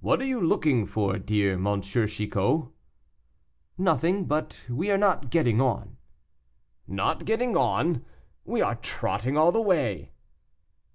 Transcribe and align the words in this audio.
"What 0.00 0.22
are 0.22 0.24
you 0.24 0.40
looking 0.40 0.86
for, 0.86 1.18
dear 1.18 1.52
M. 1.62 1.82
Chicot?" 1.82 2.68
"Nothing; 3.76 4.24
but 4.24 4.64
we 4.70 4.90
are 4.90 4.96
not 4.96 5.28
getting 5.28 5.60
on." 5.60 5.98
"Not 6.88 7.26
getting 7.26 7.58
on! 7.58 8.02
we 8.46 8.62
are 8.62 8.76
trotting 8.76 9.36
all 9.36 9.52
the 9.52 9.60
way." 9.60 10.12